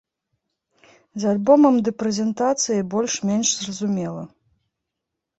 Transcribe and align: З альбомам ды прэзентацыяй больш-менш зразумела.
З 1.23 1.27
альбомам 1.31 1.75
ды 1.87 1.91
прэзентацыяй 2.03 2.81
больш-менш 2.93 3.47
зразумела. 3.59 4.23